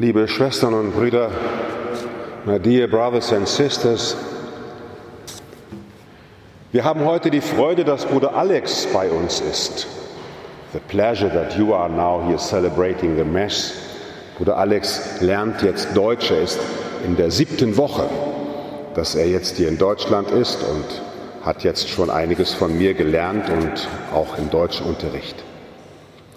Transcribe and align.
Liebe 0.00 0.26
Schwestern 0.28 0.72
und 0.72 0.92
Brüder, 0.92 1.30
my 2.46 2.58
dear 2.58 2.88
brothers 2.88 3.34
and 3.34 3.46
sisters, 3.46 4.16
wir 6.72 6.84
haben 6.84 7.04
heute 7.04 7.30
die 7.30 7.42
Freude, 7.42 7.84
dass 7.84 8.06
Bruder 8.06 8.34
Alex 8.34 8.88
bei 8.94 9.10
uns 9.10 9.42
ist. 9.42 9.86
The 10.72 10.78
pleasure 10.88 11.28
that 11.28 11.54
you 11.58 11.74
are 11.74 11.90
now 11.90 12.26
here 12.26 12.38
celebrating 12.38 13.14
the 13.14 13.24
Mass. 13.24 13.74
Bruder 14.38 14.56
Alex 14.56 15.20
lernt 15.20 15.60
jetzt 15.60 15.94
Deutsch, 15.94 16.30
er 16.30 16.44
ist 16.44 16.60
in 17.04 17.16
der 17.18 17.30
siebten 17.30 17.76
Woche, 17.76 18.08
dass 18.94 19.14
er 19.14 19.28
jetzt 19.28 19.58
hier 19.58 19.68
in 19.68 19.76
Deutschland 19.76 20.30
ist 20.30 20.62
und 20.62 21.44
hat 21.44 21.62
jetzt 21.62 21.90
schon 21.90 22.08
einiges 22.08 22.54
von 22.54 22.78
mir 22.78 22.94
gelernt 22.94 23.50
und 23.50 23.86
auch 24.14 24.38
im 24.38 24.48
Deutschunterricht. 24.48 25.36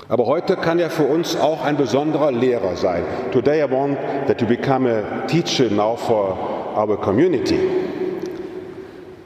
Aber 0.10 0.26
heute 0.26 0.58
kann 0.58 0.80
er 0.80 0.90
für 0.90 1.04
uns 1.04 1.36
auch 1.36 1.64
ein 1.64 1.78
besonderer 1.78 2.32
Lehrer 2.32 2.76
sein. 2.76 3.04
Today 3.32 3.64
I 3.64 3.72
want 3.72 3.98
that 4.28 4.42
you 4.42 4.48
become 4.48 4.86
a 4.88 5.26
teacher 5.28 5.70
now 5.70 5.96
for 5.96 6.38
our 6.76 6.98
community. 6.98 7.60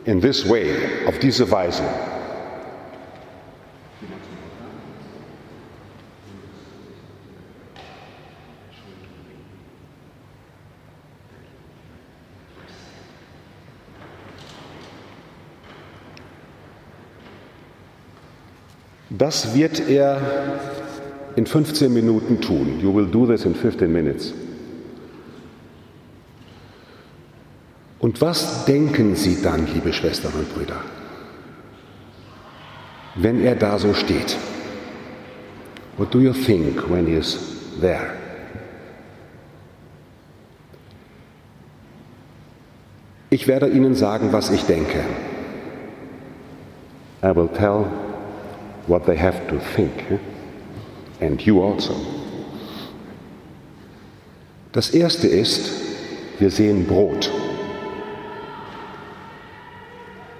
In 0.06 0.22
this 0.22 0.48
way, 0.48 0.70
auf 1.08 1.20
diese 1.20 1.50
Weise. 1.52 1.84
Das 19.10 19.56
wird 19.56 19.88
er 19.90 20.22
in 21.36 21.46
15 21.46 21.94
Minuten 21.94 22.42
tun. 22.42 22.80
You 22.82 22.94
will 22.94 23.08
do 23.08 23.26
this 23.26 23.46
in 23.46 23.56
15 23.56 23.92
minutes. 23.92 24.34
Und 28.00 28.22
was 28.22 28.66
denken 28.66 29.16
Sie 29.16 29.42
dann, 29.42 29.68
liebe 29.74 29.94
Schwestern 29.94 30.34
und 30.34 30.54
Brüder, 30.54 30.82
wenn 33.16 33.42
er 33.44 33.56
da 33.56 33.80
so 33.80 33.94
steht? 33.94 34.38
What 35.98 36.14
do 36.14 36.20
you 36.20 36.34
think 36.34 36.90
when 36.90 37.08
he 37.08 37.14
is 37.14 37.40
there? 37.82 38.12
Ich 43.30 43.48
werde 43.48 43.68
Ihnen 43.68 43.96
sagen, 43.96 44.32
was 44.32 44.52
ich 44.52 44.64
denke. 44.64 45.00
I 47.24 47.36
will 47.36 47.50
tell 47.50 47.86
what 48.88 49.06
they 49.06 49.16
have 49.16 49.48
to 49.50 49.60
think. 49.60 50.12
Eh? 50.12 50.18
And 51.20 51.46
you 51.46 51.62
also. 51.62 51.96
Das 54.72 54.92
erste 54.92 55.28
ist, 55.28 55.72
wir 56.40 56.52
sehen 56.52 56.86
Brot. 56.86 57.32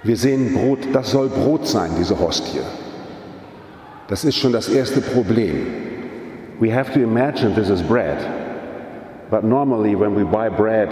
Wir 0.04 0.16
sehen 0.16 0.54
Brot, 0.54 0.78
das 0.92 1.10
soll 1.10 1.28
Brot 1.28 1.66
sein, 1.66 1.90
diese 1.98 2.18
Hostie. 2.18 2.60
Das 4.08 4.24
ist 4.24 4.36
schon 4.36 4.52
das 4.52 4.68
erste 4.68 5.00
Problem. 5.00 5.66
We 6.60 6.70
have 6.70 6.92
to 6.92 7.00
imagine 7.00 7.54
this 7.54 7.68
is 7.68 7.82
bread. 7.82 8.18
But 9.30 9.44
normally 9.44 9.94
when 9.94 10.14
we 10.14 10.24
buy 10.24 10.48
bread, 10.48 10.88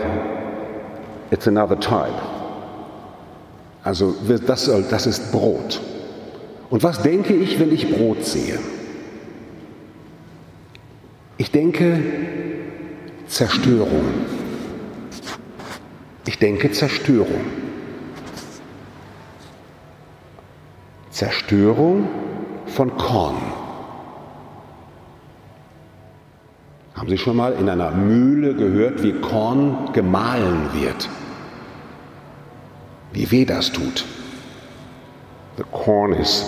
it's 1.31 1.47
another 1.47 1.77
type. 1.77 2.15
Also 3.85 4.15
das, 4.47 4.65
soll, 4.65 4.83
das 4.91 5.07
ist 5.07 5.33
Brot. 5.33 5.81
Und 6.71 6.83
was 6.83 7.03
denke 7.03 7.35
ich, 7.35 7.61
wenn 7.61 7.73
ich 7.73 7.91
Brot 7.91 8.25
sehe? 8.25 8.59
Ich 11.39 11.51
denke 11.51 12.01
Zerstörung. 13.29 14.05
Ich 16.27 16.39
denke 16.39 16.73
Zerstörung. 16.73 17.41
Zerstörung 21.11 22.09
von 22.67 22.97
Korn. 22.97 23.37
Haben 26.95 27.09
Sie 27.09 27.19
schon 27.19 27.37
mal 27.37 27.53
in 27.53 27.69
einer 27.69 27.91
Mühle 27.91 28.55
gehört, 28.55 29.03
wie 29.03 29.13
Korn 29.13 29.91
gemahlen 29.93 30.71
wird? 30.73 31.09
Wie 33.13 33.31
weh 33.31 33.45
das 33.45 33.71
tut. 33.71 34.05
The 35.57 35.65
corn 35.65 36.13
is 36.13 36.45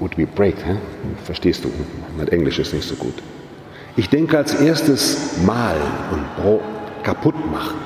would 0.00 0.16
be 0.16 0.26
break, 0.26 0.56
hä? 0.64 0.76
verstehst 1.24 1.64
du? 1.64 1.70
Mein 2.16 2.28
Englisch 2.28 2.58
ist 2.58 2.74
nicht 2.74 2.88
so 2.88 2.96
gut. 2.96 3.22
Ich 3.96 4.08
denke 4.08 4.36
als 4.36 4.54
erstes 4.54 5.38
malen 5.46 5.82
und 6.10 6.24
kaputt 7.04 7.36
machen. 7.50 7.78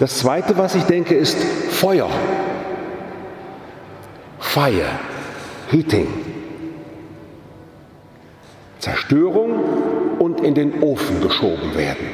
Das 0.00 0.18
zweite, 0.18 0.56
was 0.58 0.74
ich 0.74 0.84
denke, 0.84 1.14
ist 1.14 1.38
Feuer. 1.70 2.10
Fire, 4.38 4.98
Heating. 5.70 6.08
Zerstörung 8.78 10.18
und 10.18 10.40
in 10.40 10.54
den 10.54 10.82
Ofen 10.82 11.20
geschoben 11.20 11.74
werden. 11.76 12.06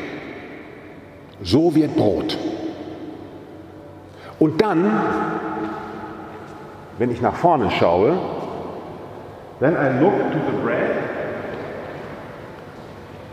So 1.43 1.75
wird 1.75 1.95
Brot. 1.95 2.39
Und 4.39 4.61
dann, 4.61 4.91
wenn 6.99 7.11
ich 7.11 7.21
nach 7.21 7.35
vorne 7.35 7.71
schaue, 7.71 8.19
then 9.61 9.75
I 9.75 10.01
look 10.01 10.15
to 10.33 10.39
the 10.51 10.63
bread 10.63 11.05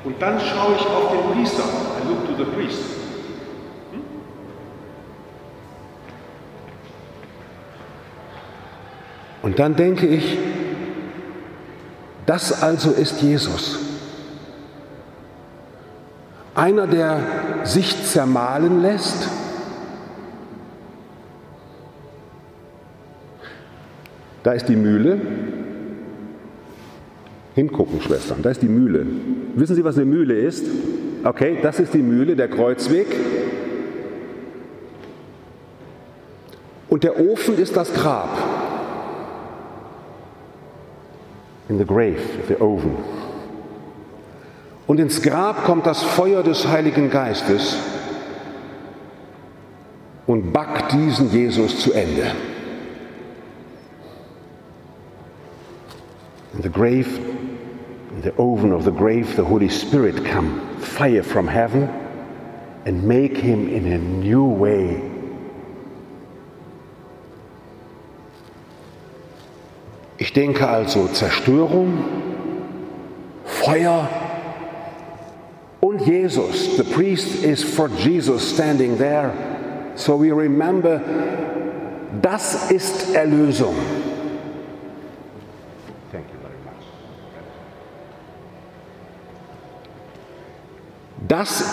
und 0.03 0.19
dann 0.21 0.39
schaue 0.39 0.75
ich 0.75 0.85
auf 0.85 1.11
den 1.11 1.31
Priester. 1.31 1.63
I 1.63 2.07
look 2.07 2.25
to 2.25 2.43
the 2.43 2.49
priest. 2.51 2.81
Hm? 3.91 4.01
Und 9.43 9.59
dann 9.59 9.75
denke 9.75 10.07
ich, 10.07 10.37
das 12.25 12.63
also 12.63 12.91
ist 12.91 13.21
Jesus. 13.21 13.77
Einer, 16.55 16.87
der 16.87 17.19
sich 17.63 18.03
zermahlen 18.05 18.81
lässt, 18.81 19.29
da 24.43 24.53
ist 24.53 24.67
die 24.67 24.75
Mühle, 24.75 25.19
Hingucken, 27.53 28.01
Schwestern, 28.01 28.41
da 28.41 28.49
ist 28.49 28.61
die 28.61 28.67
Mühle. 28.67 29.05
Wissen 29.55 29.75
Sie, 29.75 29.83
was 29.83 29.97
eine 29.97 30.05
Mühle 30.05 30.35
ist? 30.35 30.65
Okay, 31.23 31.57
das 31.61 31.79
ist 31.79 31.93
die 31.93 32.01
Mühle, 32.01 32.35
der 32.35 32.47
Kreuzweg. 32.47 33.07
Und 36.89 37.03
der 37.03 37.19
Ofen 37.19 37.57
ist 37.57 37.75
das 37.75 37.93
Grab. 37.93 38.29
In 41.69 41.77
the 41.77 41.85
grave, 41.85 42.17
the 42.47 42.55
oven. 42.55 42.97
Und 44.87 44.99
ins 44.99 45.21
Grab 45.21 45.63
kommt 45.63 45.85
das 45.85 46.03
Feuer 46.03 46.43
des 46.43 46.67
Heiligen 46.67 47.09
Geistes 47.09 47.77
und 50.27 50.51
backt 50.51 50.91
diesen 50.91 51.31
Jesus 51.31 51.79
zu 51.79 51.93
Ende. 51.93 52.31
The 56.61 56.69
grave 56.69 57.07
in 58.11 58.21
the 58.21 58.33
oven 58.35 58.71
of 58.71 58.83
the 58.83 58.91
grave, 58.91 59.35
the 59.35 59.43
Holy 59.43 59.69
Spirit 59.69 60.25
come, 60.25 60.77
fire 60.79 61.23
from 61.23 61.47
heaven, 61.47 61.83
and 62.85 63.03
make 63.03 63.37
him 63.37 63.69
in 63.69 63.91
a 63.91 63.97
new 63.97 64.45
way. 64.45 65.01
Ich 70.17 70.33
denke 70.33 70.67
also 70.67 71.07
Zerstörung, 71.07 72.03
Feuer 73.45 74.07
und 75.81 76.05
Jesus. 76.05 76.77
The 76.77 76.83
priest 76.83 77.43
is 77.43 77.63
for 77.63 77.89
Jesus 77.89 78.47
standing 78.53 78.97
there. 78.97 79.33
So 79.95 80.15
we 80.15 80.31
remember, 80.31 80.99
das 82.21 82.71
ist 82.71 83.15
Erlösung. 83.15 83.75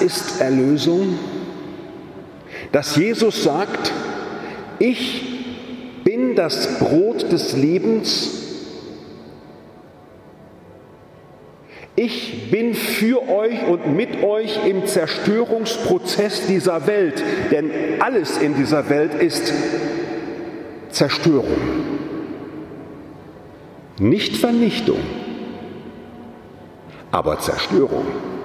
Ist 0.08 0.40
Erlösung, 0.40 1.19
dass 2.72 2.96
Jesus 2.96 3.43
sagt, 3.43 3.93
ich 4.78 6.02
bin 6.02 6.34
das 6.34 6.78
Brot 6.78 7.31
des 7.31 7.55
Lebens, 7.55 8.34
ich 11.94 12.50
bin 12.50 12.72
für 12.72 13.28
euch 13.28 13.66
und 13.66 13.94
mit 13.94 14.22
euch 14.22 14.66
im 14.66 14.87
Zerstörungsprozess 14.87 16.46
dieser 16.46 16.87
Welt, 16.87 17.22
denn 17.50 17.70
alles 18.00 18.38
in 18.38 18.55
dieser 18.55 18.88
Welt 18.88 19.12
ist 19.12 19.52
Zerstörung, 20.90 21.58
nicht 23.99 24.38
Vernichtung, 24.38 25.00
aber 27.10 27.38
Zerstörung. 27.40 28.38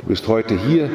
Du 0.00 0.06
bist 0.06 0.26
heute 0.28 0.56
hier, 0.56 0.88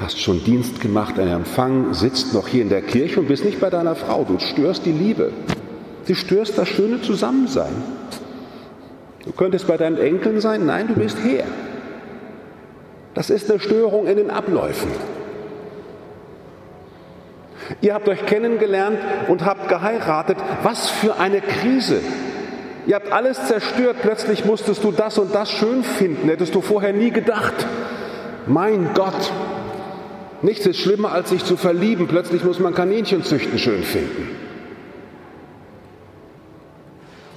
hast 0.00 0.20
schon 0.20 0.42
Dienst 0.42 0.80
gemacht, 0.80 1.18
einen 1.18 1.32
Empfang, 1.32 1.94
sitzt 1.94 2.34
noch 2.34 2.48
hier 2.48 2.62
in 2.62 2.68
der 2.68 2.82
Kirche 2.82 3.20
und 3.20 3.28
bist 3.28 3.44
nicht 3.44 3.60
bei 3.60 3.70
deiner 3.70 3.94
Frau. 3.94 4.24
Du 4.24 4.38
störst 4.40 4.84
die 4.84 4.92
Liebe. 4.92 5.30
Du 6.08 6.14
störst 6.14 6.58
das 6.58 6.68
schöne 6.68 7.00
Zusammensein. 7.02 7.70
Du 9.24 9.30
könntest 9.32 9.68
bei 9.68 9.76
deinen 9.76 9.96
Enkeln 9.96 10.40
sein. 10.40 10.66
Nein, 10.66 10.88
du 10.88 10.94
bist 10.94 11.18
her. 11.22 11.44
Das 13.14 13.30
ist 13.30 13.48
eine 13.48 13.60
Störung 13.60 14.08
in 14.08 14.16
den 14.16 14.30
Abläufen. 14.30 14.90
Ihr 17.80 17.94
habt 17.94 18.08
euch 18.08 18.26
kennengelernt 18.26 18.98
und 19.28 19.44
habt 19.44 19.68
geheiratet. 19.68 20.36
Was 20.64 20.90
für 20.90 21.16
eine 21.18 21.40
Krise. 21.40 22.00
Ihr 22.86 22.96
habt 22.96 23.12
alles 23.12 23.46
zerstört. 23.46 23.98
Plötzlich 24.02 24.44
musstest 24.44 24.82
du 24.82 24.90
das 24.90 25.16
und 25.18 25.32
das 25.32 25.48
schön 25.50 25.84
finden. 25.84 26.28
Hättest 26.28 26.56
du 26.56 26.60
vorher 26.60 26.92
nie 26.92 27.10
gedacht. 27.10 27.54
Mein 28.46 28.90
Gott. 28.94 29.32
Nichts 30.42 30.66
ist 30.66 30.80
schlimmer, 30.80 31.12
als 31.12 31.30
sich 31.30 31.44
zu 31.44 31.56
verlieben. 31.56 32.08
Plötzlich 32.08 32.44
muss 32.44 32.58
man 32.58 32.74
Kaninchenzüchten 32.74 33.58
schön 33.58 33.82
finden. 33.82 34.28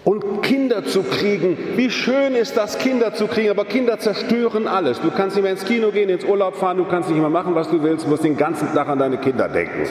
Und 0.05 0.41
Kinder 0.41 0.83
zu 0.83 1.03
kriegen, 1.03 1.57
wie 1.75 1.89
schön 1.89 2.35
ist 2.35 2.57
das, 2.57 2.77
Kinder 2.77 3.13
zu 3.13 3.27
kriegen, 3.27 3.49
aber 3.49 3.63
Kinder 3.63 3.99
zerstören 3.99 4.67
alles. 4.67 4.99
Du 4.99 5.11
kannst 5.11 5.37
nicht 5.37 5.43
mehr 5.43 5.53
ins 5.53 5.63
Kino 5.63 5.91
gehen, 5.91 6.09
ins 6.09 6.25
Urlaub 6.25 6.55
fahren, 6.55 6.77
du 6.77 6.83
kannst 6.83 7.09
nicht 7.09 7.19
mehr 7.19 7.29
machen, 7.29 7.55
was 7.55 7.69
du 7.69 7.81
willst, 7.81 8.05
du 8.05 8.09
musst 8.09 8.23
den 8.23 8.35
ganzen 8.35 8.73
Tag 8.73 8.89
an 8.89 8.99
deine 8.99 9.17
Kinder 9.17 9.47
denken. 9.47 9.87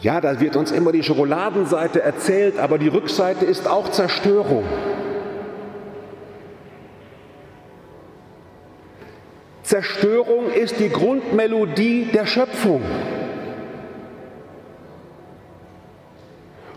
Ja, 0.00 0.20
da 0.20 0.40
wird 0.40 0.56
uns 0.56 0.72
immer 0.72 0.90
die 0.90 1.02
Schokoladenseite 1.02 2.02
erzählt, 2.02 2.58
aber 2.58 2.78
die 2.78 2.88
Rückseite 2.88 3.44
ist 3.44 3.68
auch 3.68 3.90
Zerstörung. 3.90 4.64
Zerstörung 9.68 10.50
ist 10.50 10.80
die 10.80 10.88
Grundmelodie 10.88 12.06
der 12.06 12.24
Schöpfung. 12.24 12.80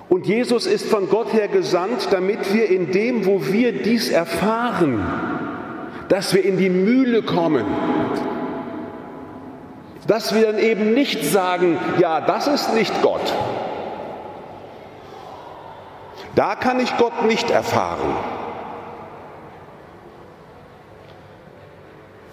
Und 0.10 0.28
Jesus 0.28 0.66
ist 0.66 0.90
von 0.90 1.08
Gott 1.08 1.32
her 1.32 1.48
gesandt, 1.48 2.10
damit 2.12 2.54
wir 2.54 2.70
in 2.70 2.92
dem, 2.92 3.26
wo 3.26 3.46
wir 3.46 3.82
dies 3.82 4.10
erfahren, 4.10 5.02
dass 6.10 6.34
wir 6.34 6.44
in 6.44 6.58
die 6.58 6.70
Mühle 6.70 7.22
kommen, 7.22 7.64
dass 10.06 10.36
wir 10.36 10.42
dann 10.42 10.60
eben 10.60 10.94
nicht 10.94 11.24
sagen, 11.24 11.78
ja, 11.98 12.20
das 12.20 12.48
ist 12.48 12.74
nicht 12.74 13.02
Gott. 13.02 13.34
Da 16.36 16.56
kann 16.56 16.82
ich 16.82 16.98
Gott 16.98 17.26
nicht 17.26 17.50
erfahren. 17.52 18.18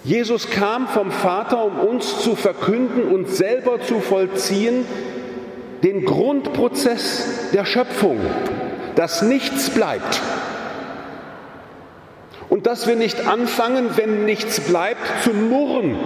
Jesus 0.08 0.48
kam 0.48 0.88
vom 0.88 1.10
Vater, 1.12 1.62
um 1.62 1.80
uns 1.80 2.22
zu 2.22 2.34
verkünden 2.34 3.12
und 3.12 3.28
selber 3.28 3.82
zu 3.82 4.00
vollziehen, 4.00 4.86
den 5.82 6.06
Grundprozess 6.06 7.50
der 7.52 7.66
Schöpfung, 7.66 8.18
dass 8.94 9.20
nichts 9.20 9.68
bleibt. 9.68 10.22
Und 12.48 12.66
dass 12.66 12.86
wir 12.86 12.96
nicht 12.96 13.26
anfangen, 13.26 13.90
wenn 13.96 14.24
nichts 14.24 14.60
bleibt, 14.60 15.02
zu 15.24 15.34
murren. 15.34 15.98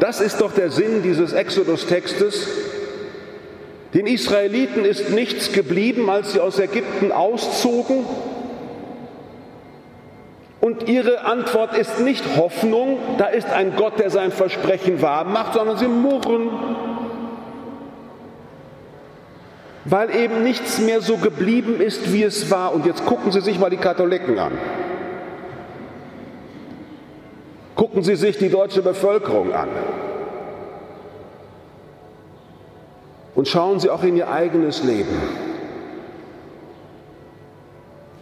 Das 0.00 0.20
ist 0.20 0.40
doch 0.40 0.50
der 0.50 0.72
Sinn 0.72 1.04
dieses 1.04 1.32
Exodus-Textes. 1.32 2.48
Den 3.94 4.08
Israeliten 4.08 4.84
ist 4.84 5.10
nichts 5.10 5.52
geblieben, 5.52 6.10
als 6.10 6.32
sie 6.32 6.40
aus 6.40 6.58
Ägypten 6.58 7.12
auszogen. 7.12 8.04
Und 10.66 10.88
ihre 10.88 11.24
Antwort 11.24 11.78
ist 11.78 12.00
nicht 12.00 12.24
Hoffnung, 12.36 12.98
da 13.18 13.26
ist 13.26 13.48
ein 13.48 13.76
Gott, 13.76 14.00
der 14.00 14.10
sein 14.10 14.32
Versprechen 14.32 15.00
wahr 15.00 15.22
macht, 15.22 15.54
sondern 15.54 15.76
sie 15.76 15.86
murren 15.86 16.50
weil 19.84 20.12
eben 20.12 20.42
nichts 20.42 20.80
mehr 20.80 21.00
so 21.00 21.18
geblieben 21.18 21.80
ist, 21.80 22.12
wie 22.12 22.24
es 22.24 22.50
war. 22.50 22.74
Und 22.74 22.84
jetzt 22.84 23.06
gucken 23.06 23.30
Sie 23.30 23.40
sich 23.40 23.60
mal 23.60 23.70
die 23.70 23.76
Katholiken 23.76 24.36
an. 24.36 24.58
Gucken 27.76 28.02
Sie 28.02 28.16
sich 28.16 28.36
die 28.36 28.48
deutsche 28.48 28.82
Bevölkerung 28.82 29.54
an. 29.54 29.68
Und 33.36 33.46
schauen 33.46 33.78
Sie 33.78 33.88
auch 33.88 34.02
in 34.02 34.16
Ihr 34.16 34.28
eigenes 34.28 34.82
Leben. 34.82 35.45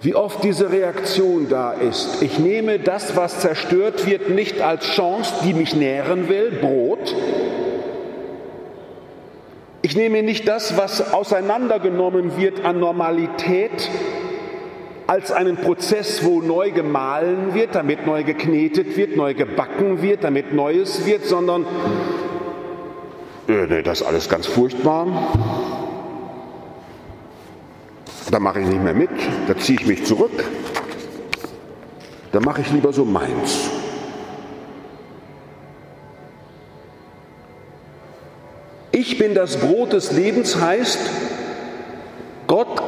Wie 0.05 0.15
oft 0.15 0.45
diese 0.45 0.71
Reaktion 0.71 1.49
da 1.49 1.73
ist. 1.73 2.21
Ich 2.21 2.39
nehme 2.39 2.79
das, 2.79 3.17
was 3.17 3.41
zerstört 3.41 4.07
wird, 4.07 4.29
nicht 4.29 4.61
als 4.61 4.85
Chance, 4.85 5.33
die 5.45 5.55
mich 5.55 5.75
nähren 5.75 6.29
will, 6.29 6.51
Brot, 6.61 7.17
ich 9.81 9.97
nehme 9.97 10.23
nicht 10.23 10.47
das, 10.47 10.77
was 10.77 11.15
auseinandergenommen 11.15 12.37
wird 12.37 12.67
an 12.67 12.81
Normalität, 12.81 13.91
als 15.07 15.33
einen 15.33 15.57
Prozess, 15.57 16.23
wo 16.23 16.43
neu 16.43 16.71
gemahlen 16.71 17.55
wird, 17.55 17.75
damit 17.75 18.07
neu 18.07 18.25
geknetet 18.25 18.99
wird, 18.99 19.17
neu 19.17 19.33
gebacken 19.33 20.03
wird, 20.03 20.23
damit 20.23 20.53
Neues 20.53 21.07
wird, 21.07 21.25
sondern 21.25 21.65
äh, 23.49 23.67
nee, 23.69 23.83
das 23.83 24.03
ist 24.03 24.07
alles 24.07 24.29
ganz 24.29 24.47
furchtbar. 24.47 25.07
Da 28.35 28.41
mache 28.41 28.59
ich 28.59 28.67
nicht 28.67 28.83
mehr 28.83 28.95
mit, 28.95 29.11
da 29.47 29.57
ziehe 29.57 29.79
ich 29.79 29.87
mich 29.87 30.05
zurück, 30.05 30.43
da 32.33 32.41
mache 32.41 32.63
ich 32.63 32.73
lieber 32.73 32.93
so 32.93 33.05
meins. 33.05 33.71
Ich 38.91 39.19
bin 39.19 39.35
das 39.35 39.59
Brot 39.59 39.93
des 39.93 40.11
Lebens 40.11 40.61
heißt, 40.61 40.99
Gott 42.49 42.83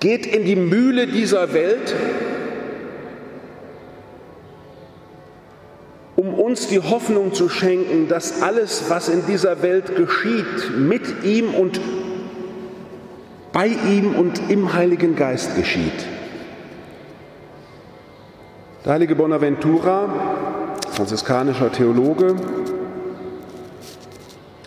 geht 0.00 0.24
in 0.24 0.46
die 0.46 0.56
Mühle 0.56 1.06
dieser 1.06 1.52
Welt, 1.52 1.94
um 6.16 6.32
uns 6.32 6.68
die 6.68 6.80
Hoffnung 6.80 7.34
zu 7.34 7.50
schenken, 7.50 8.08
dass 8.08 8.40
alles, 8.40 8.84
was 8.88 9.10
in 9.10 9.26
dieser 9.26 9.60
Welt 9.60 9.94
geschieht, 9.94 10.70
mit 10.74 11.22
ihm 11.22 11.52
und 11.52 11.78
bei 13.58 13.66
ihm 13.66 14.14
und 14.14 14.50
im 14.50 14.72
Heiligen 14.72 15.16
Geist 15.16 15.56
geschieht. 15.56 16.06
Der 18.84 18.92
heilige 18.92 19.16
Bonaventura, 19.16 20.76
franziskanischer 20.92 21.72
Theologe, 21.72 22.36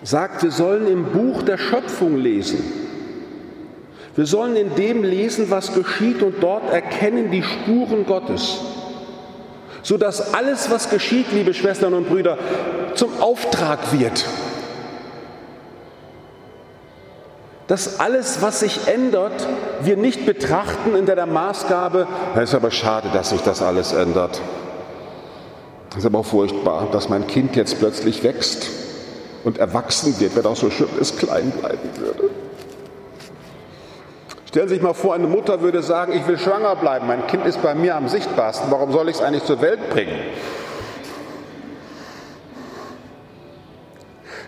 sagt, 0.03 0.43
wir 0.43 0.51
sollen 0.51 0.88
im 0.88 1.05
Buch 1.05 1.41
der 1.43 1.57
Schöpfung 1.57 2.17
lesen. 2.17 2.62
Wir 4.17 4.25
sollen 4.25 4.57
in 4.57 4.75
dem 4.75 5.03
lesen, 5.03 5.50
was 5.50 5.74
geschieht 5.74 6.21
und 6.21 6.43
dort 6.43 6.69
erkennen 6.69 7.31
die 7.31 7.43
Spuren 7.43 8.05
Gottes. 8.05 8.60
Sodass 9.83 10.33
alles, 10.33 10.69
was 10.69 10.89
geschieht, 10.89 11.27
liebe 11.31 11.53
Schwestern 11.53 11.93
und 11.93 12.10
Brüder, 12.10 12.38
zum 12.95 13.21
Auftrag 13.21 13.98
wird. 13.98 14.25
Dass 17.72 18.01
alles, 18.01 18.42
was 18.42 18.60
sich 18.60 18.90
ändert, 18.90 19.48
wir 19.82 19.96
nicht 19.96 20.25
betrachten 20.25 20.94
in 20.94 21.06
der 21.06 21.25
Maßgabe, 21.25 22.06
es 22.36 22.50
ist 22.50 22.56
aber 22.56 22.70
schade, 22.70 23.08
dass 23.13 23.30
sich 23.30 23.40
das 23.44 23.62
alles 23.62 23.94
ändert. 23.94 24.42
Es 25.92 26.00
ist 26.00 26.06
aber 26.06 26.20
auch 26.20 26.25
furchtbar, 26.25 26.90
dass 26.92 27.08
mein 27.08 27.28
Kind 27.28 27.56
jetzt 27.56 27.80
plötzlich 27.80 28.24
wächst 28.24 28.68
und 29.46 29.58
erwachsen 29.58 30.20
wird, 30.20 30.36
wenn 30.36 30.46
auch 30.48 30.58
so 30.58 30.70
schön 30.70 30.90
es 31.00 31.16
klein 31.16 31.50
bleiben 31.51 31.90
würde. 31.96 32.30
Stellen 34.50 34.68
Sie 34.68 34.74
sich 34.74 34.84
mal 34.84 34.94
vor, 34.94 35.13
eine 35.13 35.28
Mutter 35.28 35.62
würde 35.62 35.82
sagen, 35.82 36.12
ich 36.12 36.28
will 36.28 36.38
schwanger 36.38 36.75
bleiben, 36.75 37.08
mein 37.08 37.25
Kind 37.28 37.46
ist 37.46 37.62
bei 37.63 37.74
mir 37.74 37.96
am 37.96 38.10
sichtbarsten, 38.10 38.70
warum 38.70 38.92
soll 38.92 39.08
ich 39.08 39.16
es 39.16 39.22
eigentlich 39.22 39.46
zur 39.46 39.62
Welt 39.62 39.90
bringen? 39.92 40.20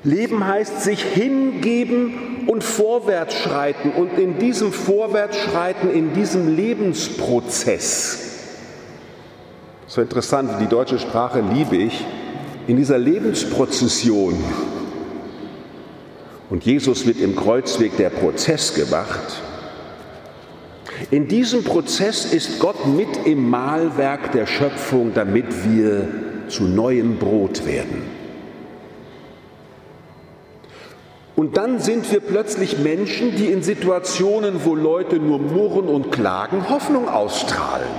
Leben 0.04 0.46
heißt 0.46 0.82
sich 0.82 1.02
hingeben 1.02 2.46
und 2.48 2.64
vorwärts 2.64 3.36
schreiten 3.36 3.92
und 3.92 4.18
in 4.20 4.38
diesem 4.38 4.74
Vorwärtsschreiten, 4.74 5.90
in 5.92 6.14
diesem 6.14 6.56
Lebensprozess, 6.56 8.20
so 9.88 10.02
interessant, 10.02 10.50
die 10.60 10.68
deutsche 10.68 11.00
Sprache 11.00 11.42
liebe 11.54 11.78
ich, 11.78 12.06
in 12.68 12.78
dieser 12.78 12.98
Lebensprozession 12.98 14.34
und 16.50 16.66
Jesus 16.66 17.06
wird 17.06 17.20
im 17.20 17.36
Kreuzweg 17.36 17.96
der 17.98 18.10
Prozess 18.10 18.74
gemacht. 18.74 19.42
In 21.12 21.28
diesem 21.28 21.64
Prozess 21.64 22.32
ist 22.32 22.60
Gott 22.60 22.88
mit 22.88 23.26
im 23.26 23.50
Mahlwerk 23.50 24.32
der 24.34 24.46
Schöpfung, 24.46 25.14
damit 25.14 25.46
wir 25.66 26.08
zu 26.50 26.64
neuem 26.64 27.18
Brot 27.18 27.66
werden. 27.66 28.23
Und 31.36 31.58
dann 31.58 31.80
sind 31.80 32.12
wir 32.12 32.20
plötzlich 32.20 32.78
Menschen, 32.78 33.36
die 33.36 33.48
in 33.48 33.64
Situationen, 33.64 34.66
wo 34.66 34.76
Leute 34.76 35.18
nur 35.18 35.40
murren 35.40 35.88
und 35.88 36.12
klagen, 36.12 36.70
Hoffnung 36.70 37.10
ausstrahlen. 37.10 37.90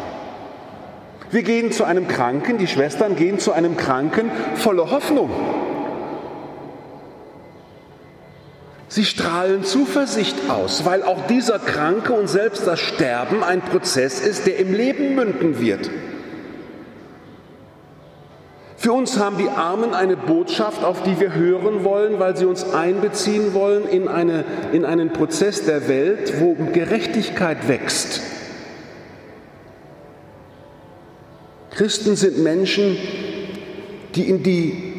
Wir 1.31 1.43
gehen 1.43 1.73
zu 1.73 1.83
einem 1.83 2.07
Kranken, 2.07 2.59
die 2.59 2.69
Schwestern 2.69 3.17
gehen 3.17 3.41
zu 3.41 3.51
einem 3.51 3.77
Kranken 3.77 4.31
voller 4.55 4.93
Hoffnung. 4.93 5.31
Sie 8.87 9.05
strahlen 9.05 9.65
Zuversicht 9.65 10.37
aus, 10.49 10.85
weil 10.85 11.03
auch 11.03 11.27
dieser 11.27 11.59
Kranke 11.59 12.13
und 12.13 12.29
selbst 12.29 12.65
das 12.65 12.79
Sterben 12.79 13.43
ein 13.43 13.61
Prozess 13.63 14.21
ist, 14.21 14.47
der 14.47 14.59
im 14.59 14.73
Leben 14.73 15.17
münden 15.17 15.61
wird. 15.61 15.91
Für 18.85 18.93
uns 18.93 19.19
haben 19.19 19.39
die 19.39 19.49
Armen 19.49 19.95
eine 19.95 20.15
Botschaft, 20.15 20.85
auf 20.85 21.03
die 21.05 21.19
wir 21.19 21.35
hören 21.35 21.85
wollen, 21.85 22.19
weil 22.19 22.37
sie 22.37 22.45
uns 22.45 22.75
einbeziehen 22.75 23.55
wollen 23.55 23.89
in, 23.89 24.09
eine, 24.09 24.45
in 24.75 24.85
einen 24.85 25.11
Prozess 25.11 25.65
der 25.65 25.89
Welt, 25.89 26.39
wo 26.39 26.55
Gerechtigkeit 26.71 27.67
wächst. 27.67 28.21
Christen 31.71 32.15
sind 32.15 32.43
Menschen, 32.43 32.99
die 34.17 34.29
in 34.29 34.43
die 34.43 34.93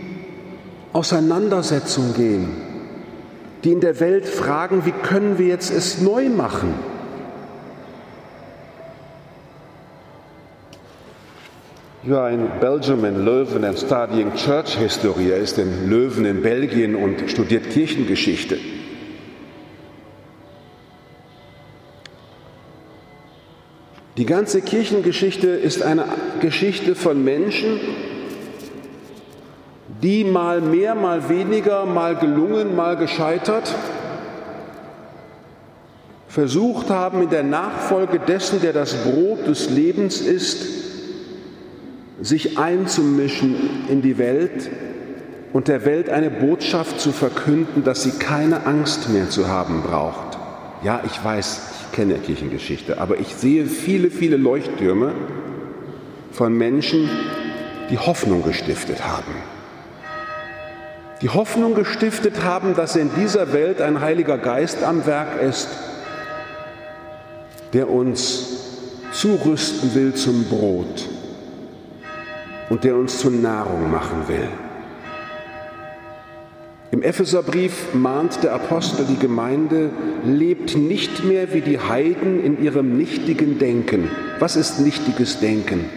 Auseinandersetzung 0.92 2.16
gehen 2.16 2.66
die 3.66 3.72
in 3.72 3.82
der 3.82 4.00
Welt 4.00 4.28
fragen, 4.28 4.86
wie 4.86 4.92
können 4.92 5.40
wir 5.40 5.48
jetzt 5.48 5.72
es 5.72 6.00
neu 6.00 6.30
machen? 6.30 6.76
You 12.06 12.18
are 12.18 12.30
in 12.30 12.48
Belgium 12.60 13.04
in 13.04 13.26
Leuven 13.26 13.64
and 13.64 13.76
studying 13.76 14.32
church 14.36 14.76
history. 14.76 15.32
Er 15.32 15.38
ist 15.38 15.58
in 15.58 15.90
Leuven 15.90 16.26
in 16.26 16.44
Belgien 16.44 16.94
und 16.94 17.32
studiert 17.32 17.72
Kirchengeschichte. 17.72 18.60
Die 24.18 24.26
ganze 24.28 24.62
Kirchengeschichte 24.62 25.48
ist 25.48 25.82
eine 25.82 26.06
Geschichte 26.42 26.94
von 26.94 27.24
Menschen, 27.24 27.80
die 30.04 30.24
mal 30.26 30.62
mehr, 30.62 30.94
mal 30.94 31.28
weniger, 31.28 31.88
mal 31.88 32.16
gelungen, 32.16 32.76
mal 32.76 32.98
gescheitert, 32.98 33.74
versucht 36.28 36.92
haben, 36.92 37.24
in 37.24 37.30
der 37.32 37.44
Nachfolge 37.44 38.20
dessen, 38.20 38.62
der 38.62 38.74
das 38.74 38.94
Brot 38.94 39.48
des 39.48 39.72
Lebens 39.72 40.22
ist, 40.22 40.85
sich 42.22 42.58
einzumischen 42.58 43.56
in 43.90 44.02
die 44.02 44.18
Welt 44.18 44.70
und 45.54 45.68
der 45.68 45.86
Welt 45.86 46.10
eine 46.10 46.30
Botschaft 46.30 47.00
zu 47.00 47.12
verkünden, 47.12 47.84
dass 47.84 48.04
sie 48.04 48.12
keine 48.12 48.66
Angst 48.66 49.10
mehr 49.10 49.30
zu 49.30 49.48
haben 49.48 49.82
braucht. 49.82 50.38
Ja, 50.84 51.02
ich 51.06 51.24
weiß, 51.24 51.62
ich 51.82 51.92
kenne 51.96 52.16
Kirchengeschichte, 52.16 53.00
aber 53.00 53.20
ich 53.20 53.36
sehe 53.36 53.66
viele, 53.66 54.10
viele 54.10 54.38
Leuchttürme 54.38 55.14
von 56.32 56.58
Menschen, 56.58 57.10
die 57.90 57.98
Hoffnung 57.98 58.44
gestiftet 58.44 59.06
haben 59.06 59.34
die 61.22 61.30
Hoffnung 61.30 61.76
gestiftet 61.76 62.44
haben, 62.44 62.76
dass 62.76 62.96
in 62.96 63.10
dieser 63.16 63.54
Welt 63.54 63.82
ein 63.82 64.02
Heiliger 64.02 64.38
Geist 64.38 64.84
am 64.84 65.06
Werk 65.06 65.42
ist, 65.42 65.70
der 67.74 67.90
uns 67.90 68.48
zurüsten 69.12 69.96
will 69.96 70.14
zum 70.14 70.44
Brot 70.46 71.08
und 72.70 72.84
der 72.84 72.96
uns 72.96 73.20
zur 73.20 73.32
Nahrung 73.32 73.92
machen 73.92 74.28
will. 74.28 74.48
Im 76.92 77.02
Epheserbrief 77.02 77.94
mahnt 77.94 78.42
der 78.44 78.54
Apostel 78.54 79.06
die 79.06 79.20
Gemeinde, 79.20 79.90
lebt 80.24 80.78
nicht 80.78 81.26
mehr 81.26 81.54
wie 81.54 81.62
die 81.62 81.80
Heiden 81.80 82.42
in 82.42 82.64
ihrem 82.64 82.98
nichtigen 82.98 83.60
Denken. 83.60 84.10
Was 84.40 84.56
ist 84.56 84.80
nichtiges 84.80 85.40
Denken? 85.40 85.90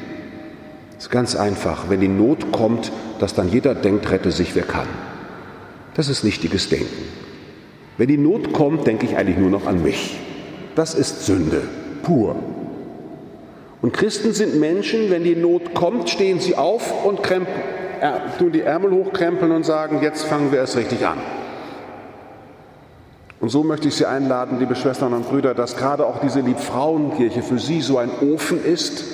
Das 0.94 1.04
ist 1.04 1.10
ganz 1.10 1.36
einfach. 1.36 1.88
Wenn 1.88 2.00
die 2.00 2.08
Not 2.08 2.50
kommt, 2.50 2.90
dass 3.20 3.34
dann 3.34 3.48
jeder 3.48 3.76
denkt, 3.76 4.10
rette 4.10 4.32
sich, 4.32 4.56
wer 4.56 4.64
kann. 4.64 4.88
Das 5.94 6.08
ist 6.08 6.24
nichtiges 6.24 6.68
Denken. 6.68 7.04
Wenn 7.96 8.08
die 8.08 8.18
Not 8.18 8.52
kommt, 8.52 8.86
denke 8.86 9.06
ich 9.06 9.16
eigentlich 9.16 9.38
nur 9.38 9.50
noch 9.50 9.66
an 9.66 9.82
mich. 9.82 10.16
Das 10.74 10.94
ist 10.94 11.26
Sünde, 11.26 11.62
pur. 12.02 12.34
Und 13.80 13.92
Christen 13.92 14.32
sind 14.32 14.58
Menschen, 14.58 15.10
wenn 15.10 15.24
die 15.24 15.36
Not 15.36 15.74
kommt, 15.74 16.10
stehen 16.10 16.40
sie 16.40 16.56
auf 16.56 17.04
und 17.04 17.22
krempeln, 17.22 17.56
äh, 18.00 18.38
tun 18.38 18.52
die 18.52 18.62
Ärmel 18.62 18.90
hochkrempeln 18.90 19.52
und 19.52 19.64
sagen, 19.64 20.00
jetzt 20.02 20.24
fangen 20.24 20.50
wir 20.50 20.58
erst 20.58 20.76
richtig 20.76 21.06
an. 21.06 21.18
Und 23.40 23.50
so 23.50 23.62
möchte 23.62 23.86
ich 23.86 23.94
Sie 23.94 24.04
einladen, 24.04 24.58
liebe 24.58 24.74
Schwestern 24.74 25.12
und 25.12 25.28
Brüder, 25.28 25.54
dass 25.54 25.76
gerade 25.76 26.06
auch 26.06 26.20
diese 26.20 26.40
Liebfrauenkirche 26.40 27.42
für 27.42 27.60
Sie 27.60 27.80
so 27.82 27.98
ein 27.98 28.10
Ofen 28.20 28.64
ist, 28.64 29.04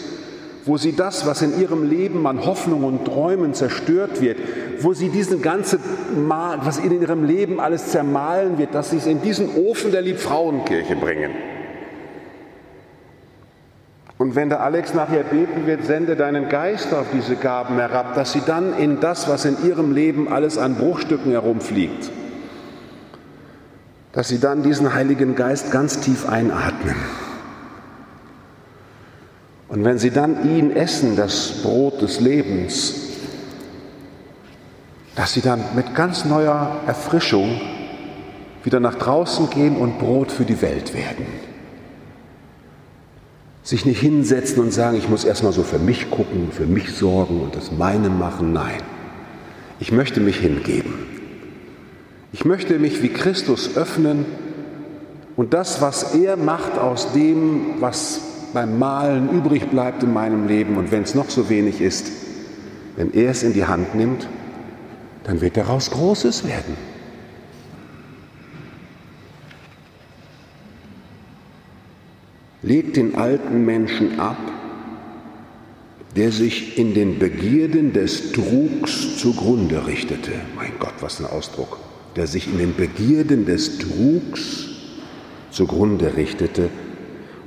wo 0.64 0.78
Sie 0.78 0.96
das, 0.96 1.26
was 1.26 1.42
in 1.42 1.60
Ihrem 1.60 1.88
Leben 1.88 2.26
an 2.26 2.46
Hoffnung 2.46 2.84
und 2.84 3.04
Träumen 3.04 3.52
zerstört 3.52 4.22
wird, 4.22 4.38
wo 4.80 4.92
sie 4.92 5.08
diesen 5.08 5.42
ganzen, 5.42 5.78
was 6.28 6.78
in 6.78 7.00
ihrem 7.00 7.24
Leben 7.24 7.60
alles 7.60 7.88
zermahlen 7.88 8.58
wird, 8.58 8.74
dass 8.74 8.90
sie 8.90 8.96
es 8.96 9.06
in 9.06 9.22
diesen 9.22 9.56
Ofen 9.56 9.92
der 9.92 10.02
Liebfrauenkirche 10.02 10.96
bringen. 10.96 11.30
Und 14.16 14.36
wenn 14.36 14.48
der 14.48 14.62
Alex 14.62 14.94
nachher 14.94 15.24
beten 15.24 15.66
wird, 15.66 15.84
sende 15.84 16.14
deinen 16.14 16.48
Geist 16.48 16.94
auf 16.94 17.06
diese 17.12 17.34
Gaben 17.34 17.76
herab, 17.76 18.14
dass 18.14 18.32
sie 18.32 18.42
dann 18.46 18.76
in 18.78 19.00
das, 19.00 19.28
was 19.28 19.44
in 19.44 19.56
ihrem 19.66 19.92
Leben 19.92 20.32
alles 20.32 20.56
an 20.56 20.76
Bruchstücken 20.76 21.32
herumfliegt, 21.32 22.10
dass 24.12 24.28
sie 24.28 24.38
dann 24.38 24.62
diesen 24.62 24.94
Heiligen 24.94 25.34
Geist 25.34 25.72
ganz 25.72 25.98
tief 25.98 26.28
einatmen. 26.28 26.94
Und 29.68 29.84
wenn 29.84 29.98
sie 29.98 30.10
dann 30.10 30.48
ihn 30.48 30.70
essen, 30.70 31.16
das 31.16 31.62
Brot 31.62 32.00
des 32.00 32.20
Lebens, 32.20 32.94
dass 35.16 35.32
sie 35.32 35.40
dann 35.40 35.64
mit 35.74 35.96
ganz 35.96 36.24
neuer 36.24 36.76
Erfrischung 36.86 37.60
wieder 38.62 38.78
nach 38.78 38.94
draußen 38.94 39.50
gehen 39.50 39.76
und 39.76 39.98
Brot 39.98 40.30
für 40.30 40.44
die 40.44 40.62
Welt 40.62 40.94
werden. 40.94 41.26
Sich 43.64 43.84
nicht 43.84 44.00
hinsetzen 44.00 44.62
und 44.62 44.72
sagen, 44.72 44.96
ich 44.96 45.08
muss 45.08 45.24
erstmal 45.24 45.52
so 45.52 45.64
für 45.64 45.80
mich 45.80 46.10
gucken, 46.10 46.52
für 46.52 46.66
mich 46.66 46.92
sorgen 46.92 47.40
und 47.40 47.56
das 47.56 47.72
meine 47.72 48.10
machen. 48.10 48.52
Nein, 48.52 48.80
ich 49.80 49.90
möchte 49.90 50.20
mich 50.20 50.36
hingeben. 50.36 50.94
Ich 52.32 52.44
möchte 52.44 52.78
mich 52.78 53.02
wie 53.02 53.08
Christus 53.08 53.76
öffnen 53.76 54.24
und 55.34 55.52
das, 55.52 55.80
was 55.80 56.14
er 56.14 56.36
macht 56.36 56.78
aus 56.78 57.12
dem, 57.12 57.80
was 57.80 58.20
beim 58.52 58.78
Malen 58.78 59.30
übrig 59.30 59.70
bleibt 59.70 60.04
in 60.04 60.12
meinem 60.12 60.46
Leben 60.46 60.76
und 60.76 60.92
wenn 60.92 61.02
es 61.02 61.16
noch 61.16 61.28
so 61.28 61.48
wenig 61.48 61.80
ist, 61.80 62.12
wenn 62.96 63.12
er 63.12 63.30
es 63.30 63.42
in 63.42 63.52
die 63.52 63.64
Hand 63.64 63.96
nimmt 63.96 64.28
dann 65.24 65.40
wird 65.40 65.56
daraus 65.56 65.90
Großes 65.90 66.46
werden. 66.46 66.76
Legt 72.64 72.96
den 72.96 73.14
alten 73.14 73.64
Menschen 73.64 74.18
ab, 74.18 74.38
der 76.16 76.32
sich 76.32 76.78
in 76.78 76.94
den 76.94 77.18
Begierden 77.18 77.92
des 77.92 78.32
Trugs 78.32 79.18
zugrunde 79.18 79.86
richtete. 79.86 80.32
Mein 80.56 80.72
Gott, 80.78 80.94
was 81.00 81.20
ein 81.20 81.26
Ausdruck. 81.26 81.78
Der 82.16 82.26
sich 82.26 82.46
in 82.46 82.58
den 82.58 82.74
Begierden 82.74 83.44
des 83.44 83.78
Trugs 83.78 84.66
zugrunde 85.50 86.16
richtete. 86.16 86.70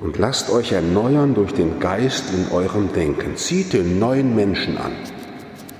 Und 0.02 0.18
lasst 0.20 0.52
euch 0.52 0.74
erneuern 0.74 1.34
durch 1.34 1.54
den 1.54 1.80
Geist 1.80 2.26
in 2.34 2.52
eurem 2.52 2.94
Denken. 2.94 3.38
Zieht 3.38 3.74
den 3.74 3.98
neuen 4.00 4.36
Menschen 4.36 4.78
an 4.78 4.92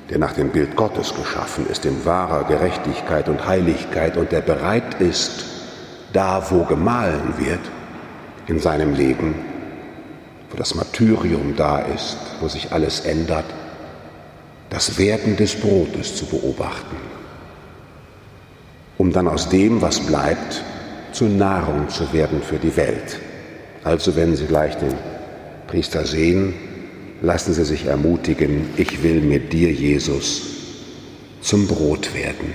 der 0.10 0.20
nach 0.20 0.34
dem 0.34 0.50
Bild 0.50 0.76
Gottes 0.76 1.14
geschaffen 1.14 1.68
ist, 1.70 1.86
in 1.86 2.06
wahrer 2.06 2.46
Gerechtigkeit 2.46 3.28
und 3.28 3.46
Heiligkeit 3.46 4.18
und 4.18 4.32
der 4.32 4.42
bereit 4.42 5.02
ist, 5.02 5.46
da 6.14 6.50
wo 6.50 6.64
gemahlen 6.64 7.34
wird, 7.38 7.60
in 8.48 8.60
seinem 8.60 8.94
Leben, 8.94 9.36
wo 10.50 10.58
das 10.58 10.76
Martyrium 10.76 11.56
da 11.56 11.80
ist, 11.80 12.18
wo 12.40 12.48
sich 12.48 12.72
alles 12.72 13.02
ändert, 13.02 13.46
das 14.70 14.98
Werden 14.98 15.36
des 15.36 15.56
Brotes 15.56 16.16
zu 16.16 16.26
beobachten, 16.26 16.96
um 18.98 19.12
dann 19.12 19.28
aus 19.28 19.50
dem, 19.50 19.82
was 19.82 20.00
bleibt, 20.00 20.64
zur 21.12 21.30
Nahrung 21.30 21.90
zu 21.90 22.12
werden 22.14 22.42
für 22.42 22.58
die 22.58 22.76
Welt. 22.76 23.20
Also 23.84 24.16
wenn 24.16 24.36
Sie 24.36 24.46
gleich 24.46 24.76
den 24.76 24.94
Priester 25.68 26.06
sehen, 26.06 26.54
lassen 27.22 27.54
Sie 27.54 27.64
sich 27.64 27.86
ermutigen, 27.86 28.70
ich 28.78 29.04
will 29.04 29.22
mit 29.22 29.54
dir, 29.54 29.72
Jesus, 29.72 30.42
zum 31.42 31.68
Brot 31.68 32.14
werden 32.14 32.54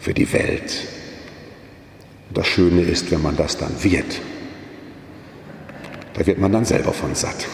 für 0.00 0.14
die 0.14 0.32
Welt. 0.32 0.86
das 2.32 2.46
Schöne 2.46 2.82
ist, 2.82 3.10
wenn 3.10 3.22
man 3.22 3.36
das 3.36 3.56
dann 3.56 3.72
wird, 3.82 4.20
da 6.18 6.26
wird 6.26 6.38
man 6.38 6.50
dann 6.52 6.64
selber 6.64 6.92
von 6.92 7.14
satt. 7.14 7.46